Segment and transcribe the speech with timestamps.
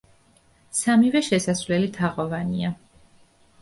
[0.77, 2.77] სამივე შესასვლელი თაღოვანია.